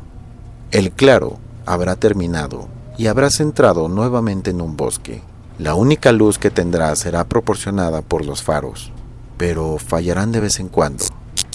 El 0.72 0.92
claro 0.92 1.40
habrá 1.66 1.96
terminado 1.96 2.68
y 2.98 3.08
habrás 3.08 3.40
entrado 3.40 3.88
nuevamente 3.88 4.52
en 4.52 4.62
un 4.62 4.78
bosque. 4.78 5.22
La 5.58 5.74
única 5.74 6.12
luz 6.12 6.38
que 6.38 6.52
tendrás 6.52 7.00
será 7.00 7.24
proporcionada 7.24 8.02
por 8.02 8.26
los 8.26 8.44
faros, 8.44 8.92
pero 9.38 9.78
fallarán 9.78 10.32
de 10.32 10.40
vez 10.40 10.60
en 10.60 10.70
cuando, 10.70 11.06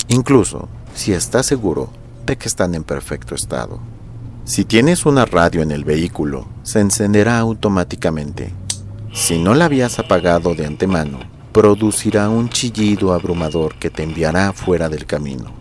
incluso 0.08 0.68
si 0.94 1.12
estás 1.12 1.46
seguro 1.46 1.90
de 2.26 2.36
que 2.36 2.48
están 2.48 2.74
en 2.74 2.84
perfecto 2.84 3.34
estado. 3.34 3.80
Si 4.44 4.64
tienes 4.64 5.06
una 5.06 5.24
radio 5.24 5.62
en 5.62 5.70
el 5.70 5.84
vehículo, 5.84 6.46
se 6.62 6.80
encenderá 6.80 7.38
automáticamente. 7.38 8.52
Si 9.12 9.38
no 9.38 9.54
la 9.54 9.66
habías 9.66 9.98
apagado 9.98 10.54
de 10.54 10.66
antemano, 10.66 11.18
producirá 11.52 12.28
un 12.28 12.48
chillido 12.48 13.12
abrumador 13.12 13.74
que 13.76 13.90
te 13.90 14.02
enviará 14.02 14.52
fuera 14.52 14.88
del 14.88 15.06
camino. 15.06 15.52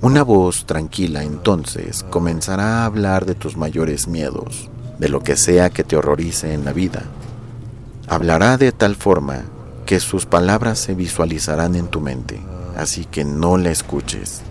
Una 0.00 0.22
voz 0.22 0.64
tranquila 0.64 1.22
entonces 1.22 2.04
comenzará 2.10 2.82
a 2.82 2.84
hablar 2.86 3.26
de 3.26 3.34
tus 3.34 3.56
mayores 3.56 4.08
miedos, 4.08 4.70
de 4.98 5.08
lo 5.08 5.20
que 5.20 5.36
sea 5.36 5.70
que 5.70 5.84
te 5.84 5.96
horrorice 5.96 6.54
en 6.54 6.64
la 6.64 6.72
vida, 6.72 7.04
Hablará 8.10 8.56
de 8.56 8.72
tal 8.72 8.96
forma 8.96 9.44
sus 9.98 10.26
palabras 10.26 10.78
se 10.78 10.94
visualizarán 10.94 11.74
en 11.74 11.88
tu 11.88 12.00
mente, 12.00 12.40
así 12.76 13.04
que 13.04 13.24
no 13.24 13.56
la 13.56 13.70
escuches. 13.70 14.42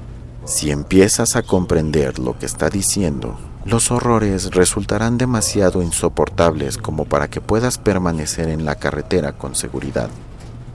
Si 0.43 0.71
empiezas 0.71 1.37
a 1.37 1.43
comprender 1.43 2.19
lo 2.19 2.37
que 2.37 2.45
está 2.45 2.69
diciendo, 2.69 3.39
los 3.65 3.91
horrores 3.91 4.51
resultarán 4.51 5.17
demasiado 5.17 5.83
insoportables 5.83 6.77
como 6.77 7.05
para 7.05 7.29
que 7.29 7.39
puedas 7.39 7.77
permanecer 7.77 8.49
en 8.49 8.65
la 8.65 8.75
carretera 8.75 9.33
con 9.33 9.55
seguridad. 9.55 10.09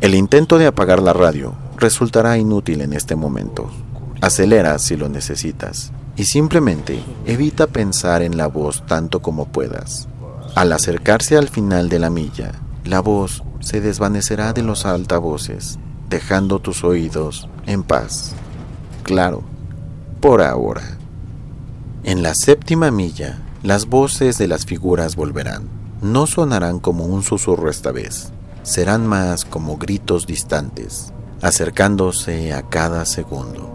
El 0.00 0.14
intento 0.14 0.58
de 0.58 0.66
apagar 0.66 1.02
la 1.02 1.12
radio 1.12 1.54
resultará 1.76 2.38
inútil 2.38 2.82
en 2.82 2.92
este 2.92 3.16
momento. 3.16 3.70
Acelera 4.20 4.78
si 4.78 4.96
lo 4.96 5.08
necesitas 5.08 5.92
y 6.16 6.24
simplemente 6.24 7.02
evita 7.26 7.66
pensar 7.66 8.22
en 8.22 8.36
la 8.36 8.46
voz 8.46 8.84
tanto 8.86 9.20
como 9.20 9.46
puedas. 9.46 10.08
Al 10.54 10.72
acercarse 10.72 11.36
al 11.36 11.48
final 11.48 11.88
de 11.88 11.98
la 11.98 12.10
milla, 12.10 12.52
la 12.84 13.00
voz 13.00 13.42
se 13.64 13.80
desvanecerá 13.80 14.52
de 14.52 14.62
los 14.62 14.84
altavoces, 14.84 15.78
dejando 16.10 16.58
tus 16.58 16.84
oídos 16.84 17.48
en 17.64 17.82
paz. 17.82 18.34
Claro, 19.02 19.42
por 20.20 20.42
ahora. 20.42 20.98
En 22.04 22.22
la 22.22 22.34
séptima 22.34 22.90
milla, 22.90 23.40
las 23.62 23.86
voces 23.86 24.36
de 24.36 24.48
las 24.48 24.66
figuras 24.66 25.16
volverán. 25.16 25.62
No 26.02 26.26
sonarán 26.26 26.78
como 26.78 27.06
un 27.06 27.22
susurro 27.22 27.70
esta 27.70 27.90
vez, 27.90 28.32
serán 28.62 29.06
más 29.06 29.46
como 29.46 29.78
gritos 29.78 30.26
distantes, 30.26 31.14
acercándose 31.40 32.52
a 32.52 32.68
cada 32.68 33.06
segundo. 33.06 33.70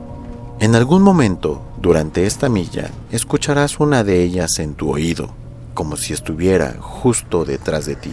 En 0.59 0.75
algún 0.75 1.01
momento, 1.01 1.63
durante 1.81 2.27
esta 2.27 2.47
milla, 2.47 2.91
escucharás 3.11 3.79
una 3.79 4.03
de 4.03 4.21
ellas 4.21 4.59
en 4.59 4.75
tu 4.75 4.91
oído, 4.91 5.31
como 5.73 5.97
si 5.97 6.13
estuviera 6.13 6.75
justo 6.79 7.43
detrás 7.43 7.87
de 7.87 7.95
ti. 7.95 8.11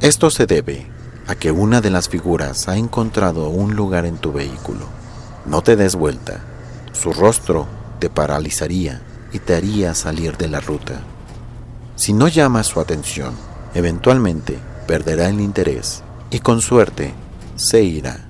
Esto 0.00 0.30
se 0.30 0.46
debe 0.46 0.86
a 1.26 1.34
que 1.34 1.50
una 1.50 1.82
de 1.82 1.90
las 1.90 2.08
figuras 2.08 2.68
ha 2.68 2.78
encontrado 2.78 3.50
un 3.50 3.76
lugar 3.76 4.06
en 4.06 4.16
tu 4.16 4.32
vehículo. 4.32 4.86
No 5.44 5.60
te 5.60 5.76
des 5.76 5.94
vuelta. 5.94 6.40
Su 6.92 7.12
rostro 7.12 7.66
te 7.98 8.08
paralizaría 8.08 9.02
y 9.30 9.40
te 9.40 9.54
haría 9.54 9.94
salir 9.94 10.38
de 10.38 10.48
la 10.48 10.60
ruta. 10.60 11.02
Si 11.96 12.14
no 12.14 12.28
llamas 12.28 12.66
su 12.66 12.80
atención, 12.80 13.34
eventualmente 13.74 14.58
perderá 14.86 15.28
el 15.28 15.38
interés 15.38 16.02
y 16.30 16.38
con 16.38 16.62
suerte 16.62 17.12
se 17.56 17.82
irá. 17.82 18.26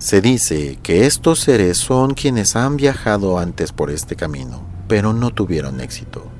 Se 0.00 0.20
dice 0.20 0.80
que 0.82 1.06
estos 1.06 1.38
seres 1.38 1.78
son 1.78 2.14
quienes 2.14 2.56
han 2.56 2.76
viajado 2.76 3.38
antes 3.38 3.70
por 3.70 3.90
este 3.90 4.16
camino, 4.16 4.66
pero 4.88 5.12
no 5.12 5.30
tuvieron 5.30 5.80
éxito. 5.80 6.33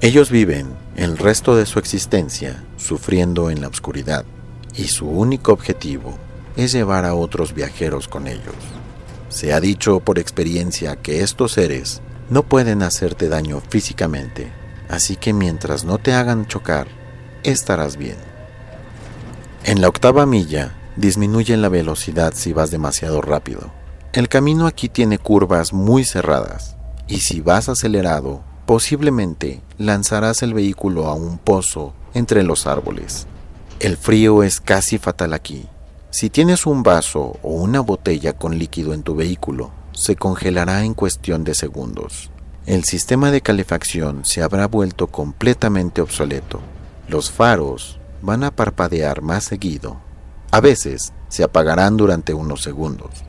Ellos 0.00 0.30
viven 0.30 0.68
el 0.94 1.18
resto 1.18 1.56
de 1.56 1.66
su 1.66 1.80
existencia 1.80 2.62
sufriendo 2.76 3.50
en 3.50 3.60
la 3.60 3.66
oscuridad 3.66 4.24
y 4.76 4.84
su 4.84 5.08
único 5.08 5.52
objetivo 5.52 6.16
es 6.56 6.70
llevar 6.70 7.04
a 7.04 7.14
otros 7.14 7.52
viajeros 7.52 8.06
con 8.06 8.28
ellos. 8.28 8.54
Se 9.28 9.52
ha 9.52 9.60
dicho 9.60 9.98
por 9.98 10.20
experiencia 10.20 10.94
que 10.94 11.22
estos 11.22 11.52
seres 11.52 12.00
no 12.30 12.44
pueden 12.44 12.84
hacerte 12.84 13.28
daño 13.28 13.60
físicamente, 13.70 14.52
así 14.88 15.16
que 15.16 15.32
mientras 15.32 15.84
no 15.84 15.98
te 15.98 16.12
hagan 16.14 16.46
chocar, 16.46 16.86
estarás 17.42 17.96
bien. 17.96 18.18
En 19.64 19.80
la 19.80 19.88
octava 19.88 20.26
milla, 20.26 20.76
disminuye 20.96 21.56
la 21.56 21.68
velocidad 21.68 22.34
si 22.36 22.52
vas 22.52 22.70
demasiado 22.70 23.20
rápido. 23.20 23.72
El 24.12 24.28
camino 24.28 24.68
aquí 24.68 24.88
tiene 24.88 25.18
curvas 25.18 25.72
muy 25.72 26.04
cerradas, 26.04 26.76
y 27.08 27.18
si 27.18 27.40
vas 27.40 27.68
acelerado, 27.68 28.44
Posiblemente 28.68 29.62
lanzarás 29.78 30.42
el 30.42 30.52
vehículo 30.52 31.06
a 31.06 31.14
un 31.14 31.38
pozo 31.38 31.94
entre 32.12 32.42
los 32.42 32.66
árboles. 32.66 33.26
El 33.80 33.96
frío 33.96 34.42
es 34.42 34.60
casi 34.60 34.98
fatal 34.98 35.32
aquí. 35.32 35.66
Si 36.10 36.28
tienes 36.28 36.66
un 36.66 36.82
vaso 36.82 37.38
o 37.42 37.54
una 37.54 37.80
botella 37.80 38.34
con 38.34 38.58
líquido 38.58 38.92
en 38.92 39.02
tu 39.02 39.14
vehículo, 39.14 39.70
se 39.92 40.16
congelará 40.16 40.84
en 40.84 40.92
cuestión 40.92 41.44
de 41.44 41.54
segundos. 41.54 42.30
El 42.66 42.84
sistema 42.84 43.30
de 43.30 43.40
calefacción 43.40 44.26
se 44.26 44.42
habrá 44.42 44.66
vuelto 44.66 45.06
completamente 45.06 46.02
obsoleto. 46.02 46.60
Los 47.08 47.30
faros 47.30 47.98
van 48.20 48.44
a 48.44 48.50
parpadear 48.50 49.22
más 49.22 49.44
seguido. 49.44 49.96
A 50.50 50.60
veces 50.60 51.14
se 51.30 51.42
apagarán 51.42 51.96
durante 51.96 52.34
unos 52.34 52.64
segundos. 52.64 53.24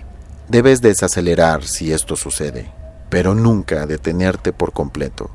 Debes 0.49 0.81
desacelerar 0.81 1.63
si 1.63 1.93
esto 1.93 2.17
sucede 2.17 2.77
pero 3.09 3.35
nunca 3.35 3.85
detenerte 3.85 4.53
por 4.53 4.73
completo. 4.73 5.29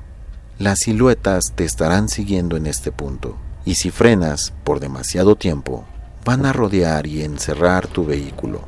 Las 0.59 0.81
siluetas 0.81 1.53
te 1.55 1.65
estarán 1.65 2.09
siguiendo 2.09 2.57
en 2.57 2.67
este 2.67 2.93
punto, 2.93 3.37
y 3.65 3.75
si 3.75 3.91
frenas 3.91 4.53
por 4.63 4.81
demasiado 4.81 5.37
tiempo, 5.37 5.85
van 6.25 6.47
a 6.47 6.53
rodear 6.53 7.07
y 7.07 7.23
encerrar 7.23 7.87
tu 7.87 8.05
vehículo. 8.05 8.61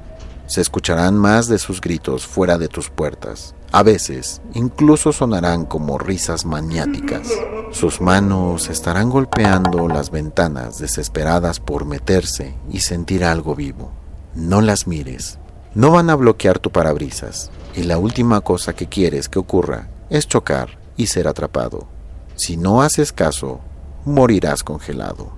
Se 0.47 0.61
escucharán 0.61 1.17
más 1.17 1.49
de 1.49 1.59
sus 1.59 1.81
gritos 1.81 2.27
fuera 2.27 2.59
de 2.59 2.69
tus 2.69 2.91
puertas. 2.91 3.55
A 3.73 3.83
veces, 3.83 4.41
incluso 4.55 5.13
sonarán 5.13 5.65
como 5.65 5.99
risas 5.99 6.45
maniáticas. 6.45 7.29
Sus 7.73 8.01
manos 8.01 8.69
estarán 8.69 9.11
golpeando 9.11 9.89
las 9.89 10.11
ventanas 10.11 10.79
desesperadas 10.79 11.59
por 11.59 11.85
meterse 11.85 12.55
y 12.71 12.81
sentir 12.81 13.25
algo 13.25 13.57
vivo. 13.57 13.91
No 14.35 14.61
las 14.61 14.87
mires. 14.87 15.39
No 15.77 15.91
van 15.91 16.09
a 16.09 16.15
bloquear 16.15 16.59
tu 16.59 16.71
parabrisas, 16.71 17.51
y 17.75 17.83
la 17.83 17.99
última 17.99 18.41
cosa 18.41 18.73
que 18.73 18.87
quieres 18.87 19.29
que 19.29 19.39
ocurra 19.39 19.91
es 20.09 20.27
chocar 20.27 20.79
y 20.97 21.09
ser 21.09 21.29
atrapado. 21.29 21.87
Si 22.35 22.57
no 22.57 22.81
haces 22.81 23.13
caso, 23.13 23.61
morirás 24.07 24.65
congelado. 24.65 25.33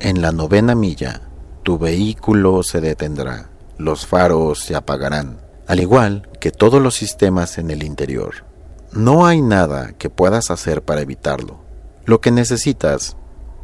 En 0.00 0.20
la 0.20 0.32
novena 0.32 0.74
milla, 0.74 1.20
tu 1.62 1.78
vehículo 1.78 2.64
se 2.64 2.80
detendrá, 2.80 3.50
los 3.78 4.04
faros 4.04 4.58
se 4.58 4.74
apagarán, 4.74 5.38
al 5.68 5.78
igual 5.78 6.28
que 6.40 6.50
todos 6.50 6.82
los 6.82 6.96
sistemas 6.96 7.56
en 7.56 7.70
el 7.70 7.84
interior. 7.84 8.44
No 8.90 9.26
hay 9.26 9.42
nada 9.42 9.92
que 9.92 10.10
puedas 10.10 10.50
hacer 10.50 10.82
para 10.82 11.02
evitarlo. 11.02 11.60
Lo 12.04 12.20
que 12.20 12.32
necesitas 12.32 13.16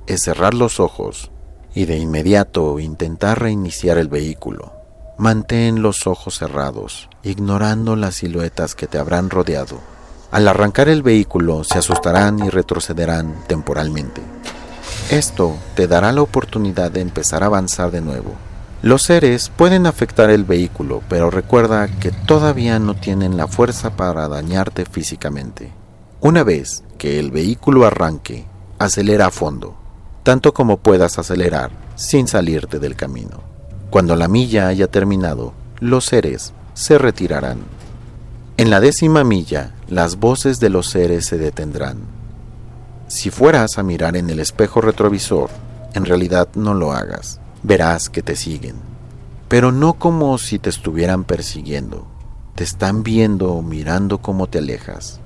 es 0.06 0.22
cerrar 0.22 0.54
los 0.54 0.78
ojos 0.78 1.32
y 1.74 1.86
de 1.86 1.98
inmediato 1.98 2.78
intentar 2.78 3.42
reiniciar 3.42 3.98
el 3.98 4.06
vehículo. 4.06 4.77
Mantén 5.18 5.82
los 5.82 6.06
ojos 6.06 6.38
cerrados, 6.38 7.08
ignorando 7.24 7.96
las 7.96 8.14
siluetas 8.14 8.76
que 8.76 8.86
te 8.86 8.98
habrán 8.98 9.30
rodeado. 9.30 9.80
Al 10.30 10.46
arrancar 10.46 10.88
el 10.88 11.02
vehículo 11.02 11.64
se 11.64 11.80
asustarán 11.80 12.38
y 12.38 12.50
retrocederán 12.50 13.34
temporalmente. 13.48 14.22
Esto 15.10 15.56
te 15.74 15.88
dará 15.88 16.12
la 16.12 16.22
oportunidad 16.22 16.92
de 16.92 17.00
empezar 17.00 17.42
a 17.42 17.46
avanzar 17.46 17.90
de 17.90 18.00
nuevo. 18.00 18.36
Los 18.80 19.02
seres 19.02 19.50
pueden 19.50 19.86
afectar 19.86 20.30
el 20.30 20.44
vehículo, 20.44 21.02
pero 21.08 21.30
recuerda 21.30 21.88
que 21.88 22.12
todavía 22.12 22.78
no 22.78 22.94
tienen 22.94 23.36
la 23.36 23.48
fuerza 23.48 23.96
para 23.96 24.28
dañarte 24.28 24.84
físicamente. 24.84 25.72
Una 26.20 26.44
vez 26.44 26.84
que 26.96 27.18
el 27.18 27.32
vehículo 27.32 27.84
arranque, 27.86 28.46
acelera 28.78 29.26
a 29.26 29.30
fondo, 29.32 29.74
tanto 30.22 30.54
como 30.54 30.76
puedas 30.76 31.18
acelerar 31.18 31.72
sin 31.96 32.28
salirte 32.28 32.78
del 32.78 32.94
camino. 32.94 33.57
Cuando 33.90 34.16
la 34.16 34.28
milla 34.28 34.68
haya 34.68 34.86
terminado, 34.88 35.54
los 35.80 36.04
seres 36.04 36.52
se 36.74 36.98
retirarán. 36.98 37.58
En 38.58 38.70
la 38.70 38.80
décima 38.80 39.24
milla, 39.24 39.74
las 39.88 40.16
voces 40.16 40.60
de 40.60 40.68
los 40.68 40.88
seres 40.88 41.24
se 41.24 41.38
detendrán. 41.38 41.98
Si 43.06 43.30
fueras 43.30 43.78
a 43.78 43.82
mirar 43.82 44.16
en 44.16 44.28
el 44.28 44.40
espejo 44.40 44.82
retrovisor, 44.82 45.48
en 45.94 46.04
realidad 46.04 46.48
no 46.54 46.74
lo 46.74 46.92
hagas. 46.92 47.40
Verás 47.62 48.10
que 48.10 48.22
te 48.22 48.36
siguen. 48.36 48.76
Pero 49.48 49.72
no 49.72 49.94
como 49.94 50.36
si 50.36 50.58
te 50.58 50.68
estuvieran 50.68 51.24
persiguiendo. 51.24 52.06
Te 52.54 52.64
están 52.64 53.02
viendo 53.02 53.62
mirando 53.62 54.18
cómo 54.18 54.48
te 54.48 54.58
alejas. 54.58 55.20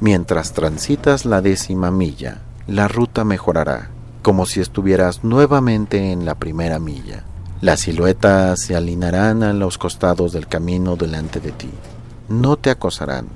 Mientras 0.00 0.52
transitas 0.52 1.24
la 1.24 1.40
décima 1.40 1.90
milla, 1.90 2.42
la 2.66 2.88
ruta 2.88 3.24
mejorará, 3.24 3.88
como 4.20 4.44
si 4.44 4.60
estuvieras 4.60 5.24
nuevamente 5.24 6.12
en 6.12 6.26
la 6.26 6.34
primera 6.34 6.78
milla. 6.78 7.24
Las 7.62 7.80
siluetas 7.80 8.60
se 8.60 8.76
alinearán 8.76 9.42
a 9.42 9.54
los 9.54 9.78
costados 9.78 10.32
del 10.32 10.46
camino 10.46 10.96
delante 10.96 11.40
de 11.40 11.52
ti 11.52 11.70
no 12.32 12.56
te 12.56 12.70
acosarán, 12.70 13.28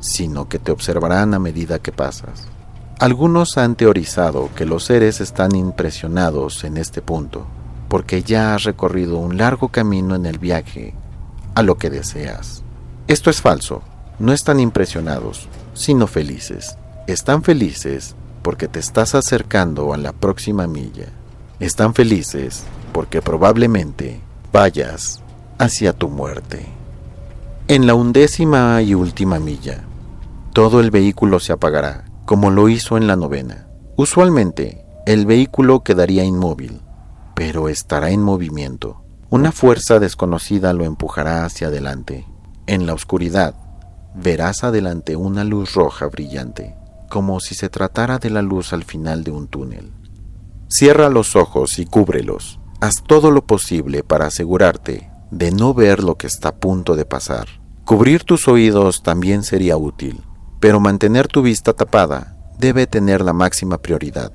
sino 0.00 0.48
que 0.48 0.58
te 0.58 0.72
observarán 0.72 1.34
a 1.34 1.38
medida 1.38 1.78
que 1.78 1.92
pasas. 1.92 2.48
Algunos 2.98 3.58
han 3.58 3.74
teorizado 3.74 4.48
que 4.54 4.64
los 4.64 4.84
seres 4.84 5.20
están 5.20 5.54
impresionados 5.54 6.64
en 6.64 6.76
este 6.76 7.02
punto, 7.02 7.46
porque 7.88 8.22
ya 8.22 8.54
has 8.54 8.64
recorrido 8.64 9.18
un 9.18 9.36
largo 9.36 9.68
camino 9.68 10.14
en 10.14 10.26
el 10.26 10.38
viaje 10.38 10.94
a 11.54 11.62
lo 11.62 11.76
que 11.76 11.90
deseas. 11.90 12.62
Esto 13.08 13.28
es 13.28 13.40
falso, 13.40 13.82
no 14.18 14.32
están 14.32 14.60
impresionados, 14.60 15.48
sino 15.74 16.06
felices. 16.06 16.76
Están 17.06 17.42
felices 17.42 18.14
porque 18.42 18.68
te 18.68 18.78
estás 18.78 19.14
acercando 19.14 19.92
a 19.92 19.98
la 19.98 20.12
próxima 20.12 20.66
milla. 20.66 21.08
Están 21.58 21.94
felices 21.94 22.64
porque 22.92 23.22
probablemente 23.22 24.20
vayas 24.52 25.22
hacia 25.58 25.92
tu 25.92 26.08
muerte. 26.08 26.66
En 27.68 27.86
la 27.86 27.94
undécima 27.94 28.82
y 28.82 28.94
última 28.94 29.38
milla, 29.38 29.84
todo 30.52 30.80
el 30.80 30.90
vehículo 30.90 31.40
se 31.40 31.52
apagará, 31.52 32.04
como 32.26 32.50
lo 32.50 32.68
hizo 32.68 32.96
en 32.96 33.06
la 33.06 33.16
novena. 33.16 33.66
Usualmente, 33.96 34.84
el 35.06 35.26
vehículo 35.26 35.80
quedaría 35.82 36.24
inmóvil, 36.24 36.80
pero 37.34 37.68
estará 37.68 38.10
en 38.10 38.22
movimiento. 38.22 39.02
Una 39.30 39.50
fuerza 39.50 39.98
desconocida 39.98 40.72
lo 40.74 40.84
empujará 40.84 41.44
hacia 41.44 41.68
adelante. 41.68 42.26
En 42.66 42.86
la 42.86 42.94
oscuridad, 42.94 43.54
verás 44.14 44.62
adelante 44.62 45.16
una 45.16 45.42
luz 45.42 45.74
roja 45.74 46.06
brillante, 46.06 46.74
como 47.08 47.40
si 47.40 47.54
se 47.54 47.68
tratara 47.68 48.18
de 48.18 48.30
la 48.30 48.42
luz 48.42 48.72
al 48.72 48.84
final 48.84 49.24
de 49.24 49.30
un 49.30 49.48
túnel. 49.48 49.92
Cierra 50.68 51.08
los 51.08 51.36
ojos 51.36 51.78
y 51.78 51.86
cúbrelos. 51.86 52.58
Haz 52.82 53.04
todo 53.04 53.30
lo 53.30 53.46
posible 53.46 54.02
para 54.02 54.26
asegurarte 54.26 55.08
de 55.30 55.52
no 55.52 55.72
ver 55.72 56.02
lo 56.02 56.16
que 56.16 56.26
está 56.26 56.48
a 56.48 56.56
punto 56.56 56.96
de 56.96 57.04
pasar. 57.04 57.46
Cubrir 57.84 58.24
tus 58.24 58.48
oídos 58.48 59.04
también 59.04 59.44
sería 59.44 59.76
útil, 59.76 60.24
pero 60.58 60.80
mantener 60.80 61.28
tu 61.28 61.42
vista 61.42 61.74
tapada 61.74 62.36
debe 62.58 62.88
tener 62.88 63.20
la 63.20 63.32
máxima 63.32 63.78
prioridad. 63.78 64.32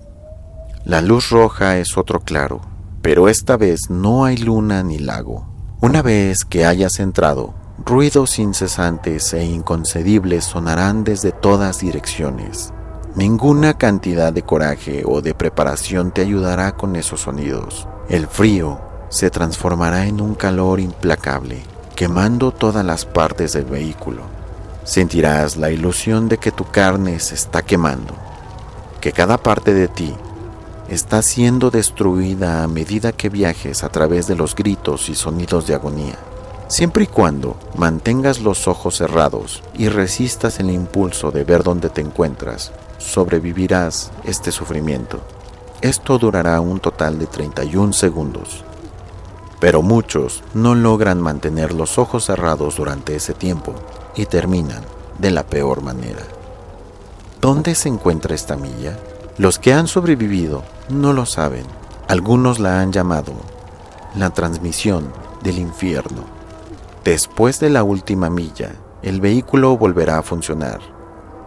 La 0.86 1.02
luz 1.02 1.30
roja 1.30 1.78
es 1.78 1.98
otro 1.98 2.22
claro, 2.22 2.62
pero 3.02 3.28
esta 3.28 3.58
vez 3.58 3.90
no 3.90 4.24
hay 4.24 4.38
luna 4.38 4.82
ni 4.82 4.98
lago. 4.98 5.46
Una 5.82 6.02
vez 6.02 6.46
que 6.46 6.66
hayas 6.66 7.02
entrado, 7.02 7.54
ruidos 7.86 8.40
incesantes 8.40 9.34
e 9.34 9.44
inconcebibles 9.44 10.46
sonarán 10.46 11.04
desde 11.04 11.34
todas 11.34 11.80
direcciones. 11.80 12.72
Ninguna 13.18 13.80
cantidad 13.80 14.32
de 14.32 14.44
coraje 14.44 15.02
o 15.04 15.24
de 15.24 15.34
preparación 15.34 16.12
te 16.12 16.22
ayudará 16.22 16.74
con 16.74 16.96
esos 16.96 17.22
sonidos. 17.22 17.88
El 18.10 18.28
frío 18.28 18.80
se 19.10 19.32
transformará 19.32 20.06
en 20.06 20.22
un 20.22 20.36
calor 20.36 20.80
implacable, 20.80 21.64
quemando 21.96 22.52
todas 22.52 22.86
las 22.86 23.06
partes 23.06 23.54
del 23.54 23.66
vehículo. 23.66 24.22
Sentirás 24.84 25.58
la 25.58 25.72
ilusión 25.72 26.30
de 26.30 26.38
que 26.38 26.52
tu 26.52 26.66
carne 26.66 27.20
se 27.20 27.34
está 27.34 27.64
quemando, 27.64 28.14
que 29.02 29.12
cada 29.12 29.40
parte 29.40 29.74
de 29.74 29.88
ti 29.88 30.14
está 30.88 31.24
siendo 31.24 31.72
destruida 31.72 32.62
a 32.64 32.68
medida 32.68 33.14
que 33.14 33.30
viajes 33.30 33.84
a 33.84 33.90
través 33.90 34.28
de 34.28 34.36
los 34.36 34.54
gritos 34.54 35.10
y 35.10 35.16
sonidos 35.16 35.66
de 35.66 35.74
agonía. 35.74 36.20
Siempre 36.68 37.06
y 37.06 37.08
cuando 37.08 37.58
mantengas 37.76 38.42
los 38.42 38.68
ojos 38.68 38.98
cerrados 38.98 39.64
y 39.74 39.90
resistas 39.90 40.60
el 40.60 40.70
impulso 40.70 41.32
de 41.32 41.46
ver 41.46 41.64
dónde 41.64 41.90
te 41.90 42.02
encuentras, 42.02 42.74
sobrevivirás 42.98 44.12
este 44.24 44.52
sufrimiento. 44.52 45.20
Esto 45.82 46.18
durará 46.18 46.60
un 46.62 46.80
total 46.80 47.20
de 47.20 47.28
31 47.28 47.94
segundos 47.94 48.66
pero 49.60 49.82
muchos 49.82 50.44
no 50.54 50.76
logran 50.76 51.22
mantener 51.22 51.74
los 51.74 51.98
ojos 51.98 52.26
cerrados 52.26 52.78
durante 52.78 53.16
ese 53.16 53.34
tiempo 53.34 53.74
y 54.16 54.26
terminan 54.26 54.84
de 55.18 55.32
la 55.32 55.44
peor 55.44 55.82
manera. 55.82 56.24
¿Dónde 57.42 57.76
se 57.76 57.90
encuentra 57.90 58.36
esta 58.36 58.56
milla? 58.56 58.98
Los 59.38 59.60
que 59.60 59.74
han 59.74 59.88
sobrevivido 59.88 60.64
no 60.90 61.14
lo 61.14 61.26
saben. 61.26 61.66
Algunos 62.08 62.60
la 62.60 62.82
han 62.82 62.92
llamado 62.92 63.34
la 64.16 64.30
transmisión 64.30 65.12
del 65.44 65.60
infierno. 65.60 66.24
Después 67.04 67.60
de 67.60 67.70
la 67.70 67.84
última 67.84 68.30
milla, 68.30 68.72
el 69.02 69.22
vehículo 69.22 69.78
volverá 69.78 70.18
a 70.20 70.24
funcionar. 70.24 70.80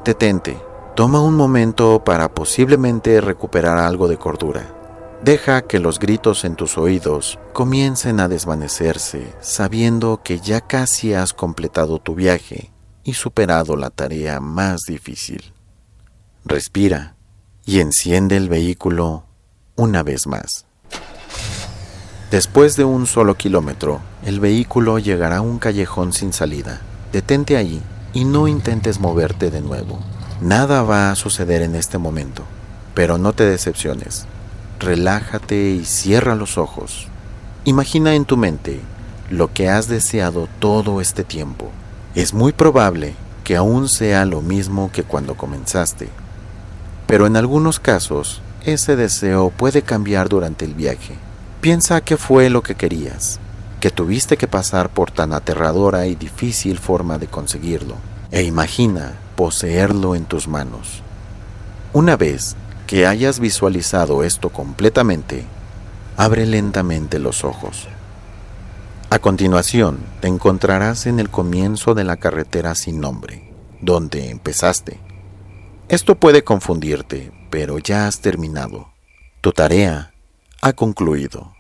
Detente, 0.05 0.61
toma 1.01 1.23
un 1.23 1.35
momento 1.35 2.05
para 2.05 2.35
posiblemente 2.35 3.23
recuperar 3.23 3.79
algo 3.79 4.07
de 4.07 4.19
cordura. 4.19 4.71
Deja 5.25 5.63
que 5.63 5.79
los 5.79 5.99
gritos 5.99 6.45
en 6.45 6.57
tus 6.57 6.77
oídos 6.77 7.39
comiencen 7.55 8.21
a 8.21 8.29
desvanecerse, 8.29 9.33
sabiendo 9.41 10.21
que 10.23 10.41
ya 10.41 10.61
casi 10.61 11.15
has 11.15 11.33
completado 11.33 12.01
tu 12.01 12.15
viaje 12.15 12.71
y 13.03 13.15
superado 13.15 13.77
la 13.77 13.89
tarea 13.89 14.41
más 14.41 14.83
difícil. 14.87 15.55
Respira 16.45 17.17
y 17.65 17.81
enciende 17.81 18.37
el 18.37 18.51
vehículo 18.51 19.25
una 19.77 20.03
vez 20.03 20.27
más. 20.27 20.67
Después 22.31 22.77
de 22.77 22.85
un 22.85 23.07
solo 23.07 23.39
kilómetro, 23.39 24.03
el 24.27 24.39
vehículo 24.39 24.99
llegará 24.99 25.39
a 25.39 25.41
un 25.41 25.61
callejón 25.61 26.13
sin 26.13 26.35
salida. 26.35 26.83
Detente 27.11 27.57
ahí 27.57 27.81
y 28.13 28.27
no 28.27 28.49
intentes 28.49 29.01
moverte 29.01 29.51
de 29.51 29.63
nuevo. 29.63 29.99
Nada 30.41 30.83
va 30.83 31.11
a 31.11 31.17
suceder 31.17 31.63
en 31.63 31.75
este 31.75 31.99
momento, 31.99 32.45
pero 32.95 33.19
no 33.19 33.33
te 33.33 33.45
decepciones 33.45 34.27
relájate 34.81 35.71
y 35.71 35.85
cierra 35.85 36.35
los 36.35 36.59
ojos. 36.59 37.07
Imagina 37.65 38.15
en 38.15 38.25
tu 38.25 38.37
mente 38.37 38.81
lo 39.29 39.53
que 39.53 39.69
has 39.69 39.87
deseado 39.87 40.49
todo 40.59 41.01
este 41.01 41.23
tiempo. 41.23 41.71
Es 42.15 42.35
muy 42.35 42.53
probable 42.53 43.15
que 43.45 43.57
aún 43.57 43.89
sea 43.89 44.25
lo 44.25 44.41
mismo 44.41 44.91
que 44.91 45.05
cuando 45.05 45.37
comenzaste, 45.37 46.09
pero 47.07 47.27
en 47.27 47.37
algunos 47.37 47.79
casos 47.79 48.41
ese 48.65 48.97
deseo 48.97 49.51
puede 49.51 49.83
cambiar 49.83 50.29
durante 50.29 50.65
el 50.65 50.75
viaje. 50.75 51.15
Piensa 51.61 52.01
qué 52.01 52.17
fue 52.17 52.49
lo 52.49 52.63
que 52.63 52.75
querías, 52.75 53.39
que 53.81 53.91
tuviste 53.91 54.37
que 54.37 54.49
pasar 54.49 54.89
por 54.89 55.11
tan 55.11 55.33
aterradora 55.33 56.07
y 56.07 56.15
difícil 56.15 56.79
forma 56.79 57.19
de 57.19 57.27
conseguirlo, 57.27 57.97
e 58.31 58.43
imagina 58.43 59.13
poseerlo 59.41 60.15
en 60.15 60.27
tus 60.27 60.49
manos. 60.49 61.03
Una 61.95 62.19
vez 62.19 62.57
que 62.87 63.07
hayas 63.07 63.41
visualizado 63.41 64.23
esto 64.23 64.51
completamente, 64.51 65.47
abre 66.19 66.45
lentamente 66.45 67.19
los 67.19 67.43
ojos. 67.43 67.89
A 69.09 69.19
continuación, 69.19 69.99
te 70.21 70.29
encontrarás 70.29 71.07
en 71.07 71.19
el 71.21 71.31
comienzo 71.31 71.95
de 71.95 72.05
la 72.05 72.19
carretera 72.19 72.75
sin 72.75 73.01
nombre, 73.01 73.51
donde 73.81 74.29
empezaste. 74.29 75.01
Esto 75.89 76.17
puede 76.17 76.45
confundirte, 76.45 77.33
pero 77.49 77.79
ya 77.79 78.07
has 78.07 78.21
terminado. 78.21 78.93
Tu 79.41 79.53
tarea 79.53 80.13
ha 80.61 80.75
concluido. 80.75 81.55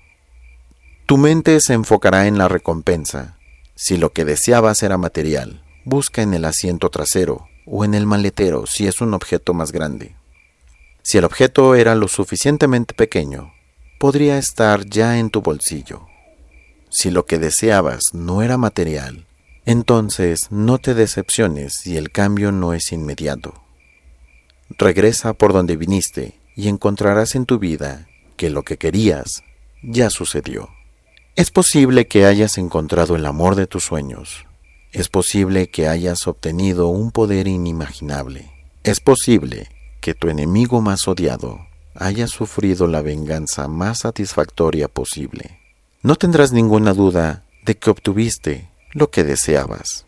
Tu 1.06 1.16
mente 1.16 1.58
se 1.60 1.72
enfocará 1.72 2.26
en 2.26 2.36
la 2.36 2.46
recompensa. 2.46 3.38
Si 3.74 3.96
lo 3.96 4.12
que 4.12 4.26
deseabas 4.26 4.82
era 4.82 4.98
material, 4.98 5.62
busca 5.86 6.20
en 6.20 6.34
el 6.34 6.44
asiento 6.44 6.90
trasero 6.90 7.46
o 7.66 7.84
en 7.84 7.94
el 7.94 8.06
maletero 8.06 8.66
si 8.66 8.86
es 8.86 9.00
un 9.00 9.14
objeto 9.14 9.54
más 9.54 9.72
grande. 9.72 10.14
Si 11.02 11.18
el 11.18 11.24
objeto 11.24 11.74
era 11.74 11.94
lo 11.94 12.08
suficientemente 12.08 12.94
pequeño, 12.94 13.52
podría 13.98 14.38
estar 14.38 14.84
ya 14.84 15.18
en 15.18 15.30
tu 15.30 15.42
bolsillo. 15.42 16.06
Si 16.90 17.10
lo 17.10 17.26
que 17.26 17.38
deseabas 17.38 18.14
no 18.14 18.42
era 18.42 18.56
material, 18.56 19.26
Entonces 19.66 20.50
no 20.50 20.78
te 20.78 20.94
decepciones 20.94 21.74
si 21.82 21.96
el 21.96 22.10
cambio 22.10 22.50
no 22.50 22.72
es 22.72 22.92
inmediato. 22.92 23.54
Regresa 24.70 25.34
por 25.34 25.52
donde 25.52 25.76
viniste 25.76 26.40
y 26.56 26.68
encontrarás 26.68 27.34
en 27.34 27.46
tu 27.46 27.58
vida 27.58 28.08
que 28.36 28.50
lo 28.50 28.62
que 28.62 28.78
querías 28.78 29.44
ya 29.82 30.10
sucedió. 30.10 30.70
Es 31.36 31.50
posible 31.50 32.06
que 32.06 32.24
hayas 32.24 32.58
encontrado 32.58 33.16
el 33.16 33.26
amor 33.26 33.54
de 33.54 33.66
tus 33.66 33.84
sueños. 33.84 34.46
Es 34.92 35.08
posible 35.08 35.68
que 35.68 35.86
hayas 35.86 36.26
obtenido 36.26 36.88
un 36.88 37.12
poder 37.12 37.46
inimaginable. 37.46 38.50
Es 38.82 38.98
posible 39.00 39.68
que 40.00 40.14
tu 40.14 40.28
enemigo 40.28 40.80
más 40.80 41.06
odiado 41.06 41.60
haya 41.94 42.26
sufrido 42.26 42.88
la 42.88 43.00
venganza 43.00 43.68
más 43.68 44.00
satisfactoria 44.00 44.88
posible. 44.88 45.60
No 46.02 46.16
tendrás 46.16 46.52
ninguna 46.52 46.92
duda 46.92 47.44
de 47.64 47.76
que 47.76 47.90
obtuviste 47.90 48.70
lo 48.92 49.10
que 49.10 49.22
deseabas. 49.22 50.06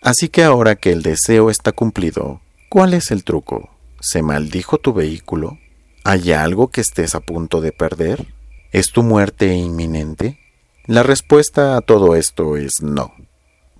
Así 0.00 0.28
que 0.28 0.44
ahora 0.44 0.76
que 0.76 0.92
el 0.92 1.02
deseo 1.02 1.50
está 1.50 1.72
cumplido, 1.72 2.40
¿cuál 2.68 2.94
es 2.94 3.10
el 3.10 3.24
truco? 3.24 3.70
¿Se 4.00 4.22
maldijo 4.22 4.78
tu 4.78 4.92
vehículo? 4.92 5.58
¿Hay 6.04 6.32
algo 6.32 6.68
que 6.68 6.82
estés 6.82 7.14
a 7.14 7.20
punto 7.20 7.60
de 7.60 7.72
perder? 7.72 8.26
¿Es 8.70 8.92
tu 8.92 9.02
muerte 9.02 9.54
inminente? 9.54 10.38
La 10.86 11.02
respuesta 11.02 11.78
a 11.78 11.80
todo 11.80 12.14
esto 12.14 12.58
es 12.58 12.82
no. 12.82 13.14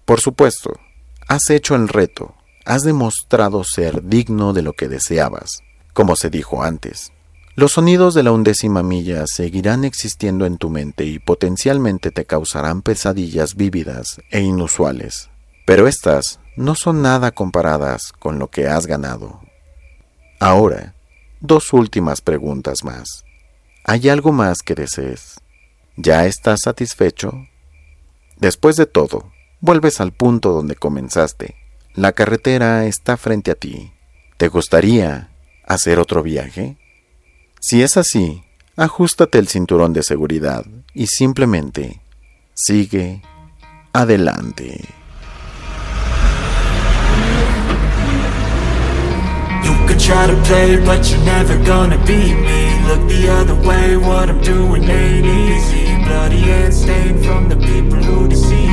Por 0.05 0.21
supuesto, 0.21 0.79
has 1.29 1.49
hecho 1.51 1.75
el 1.75 1.89
reto, 1.89 2.35
has 2.67 2.83
demostrado 2.83 3.65
ser 3.65 4.03
digno 4.05 4.53
de 4.53 4.63
lo 4.63 4.75
que 4.75 4.89
deseabas, 4.89 5.63
como 5.93 6.15
se 6.17 6.29
dijo 6.29 6.63
antes. 6.63 7.13
Los 7.57 7.73
sonidos 7.73 8.15
de 8.15 8.23
la 8.23 8.33
undécima 8.33 8.83
milla 8.83 9.25
seguirán 9.27 9.85
existiendo 9.85 10.45
en 10.45 10.59
tu 10.59 10.71
mente 10.71 11.05
y 11.05 11.21
potencialmente 11.21 12.11
te 12.11 12.25
causarán 12.25 12.83
pesadillas 12.83 13.55
vívidas 13.55 14.21
e 14.31 14.41
inusuales, 14.41 15.31
pero 15.65 15.87
estas 15.87 16.41
no 16.57 16.75
son 16.75 17.01
nada 17.01 17.31
comparadas 17.31 18.13
con 18.13 18.39
lo 18.39 18.49
que 18.49 18.67
has 18.67 18.87
ganado. 18.87 19.41
Ahora, 20.41 20.95
dos 21.41 21.73
últimas 21.73 22.21
preguntas 22.21 22.85
más. 22.85 23.25
¿Hay 23.85 24.09
algo 24.09 24.33
más 24.33 24.59
que 24.63 24.75
desees? 24.75 25.41
¿Ya 25.97 26.27
estás 26.27 26.63
satisfecho? 26.63 27.33
Después 28.37 28.77
de 28.77 28.87
todo, 28.87 29.33
vuelves 29.65 29.99
al 30.03 30.13
punto 30.13 30.53
donde 30.53 30.77
comenzaste. 30.77 31.55
La 31.95 32.13
carretera 32.13 32.85
está 32.85 33.17
frente 33.17 33.51
a 33.51 33.55
ti. 33.55 33.93
¿Te 34.37 34.49
gustaría 34.49 35.31
hacer 35.67 35.99
otro 35.99 36.23
viaje? 36.23 36.77
Si 37.61 37.83
es 37.83 37.97
así, 37.97 38.45
ajustate 38.77 39.39
el 39.39 39.49
cinturón 39.49 39.95
de 39.95 40.03
seguridad 40.03 40.67
y 40.93 41.07
simplemente 41.07 42.03
sigue 42.53 43.23
adelante. 43.95 44.85
try 49.97 50.27
to 50.27 50.37
play, 50.43 50.77
but 50.85 51.09
you're 51.09 51.25
never 51.25 51.57
gonna 51.65 51.97
beat 52.05 52.35
me 52.35 52.61
Look 52.89 53.09
the 53.09 53.29
other 53.31 53.55
way, 53.67 53.97
what 53.97 54.29
I'm 54.29 54.43
doing 54.43 54.85
ain't 54.85 55.25
easy 55.25 55.97
Bloody 56.05 56.43
from 57.25 57.49
the 57.49 57.57
people 57.57 58.03
who 58.03 58.29
deceive 58.29 58.64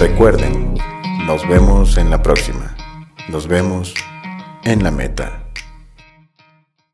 Recuerden, 0.00 0.78
nos 1.26 1.46
vemos 1.46 1.98
en 1.98 2.08
la 2.08 2.22
próxima. 2.22 2.74
Nos 3.28 3.46
vemos 3.46 3.92
en 4.64 4.82
la 4.82 4.90
meta. 4.90 5.39